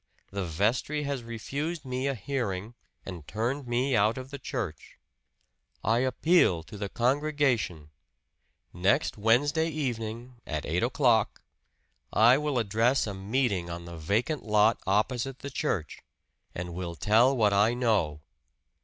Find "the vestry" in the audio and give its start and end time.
0.31-1.03